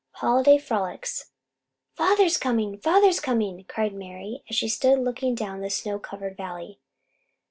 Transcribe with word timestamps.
HOLIDAY 0.13 0.57
FROLICS 0.57 1.29
"FATHER'S 1.93 2.39
coming, 2.39 2.79
father's 2.79 3.19
coming!" 3.19 3.63
cried 3.67 3.93
Mari 3.93 4.41
as 4.49 4.55
she 4.55 4.67
stood 4.67 4.97
looking 4.97 5.35
down 5.35 5.61
the 5.61 5.69
snow 5.69 5.99
covered 5.99 6.35
valley. 6.35 6.79